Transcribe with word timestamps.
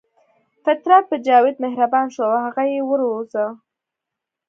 فطرت 0.63 1.03
په 1.11 1.15
جاوید 1.27 1.55
مهربان 1.65 2.05
شو 2.13 2.23
او 2.33 2.37
هغه 2.45 2.63
یې 2.71 2.79
وروزه 2.89 3.45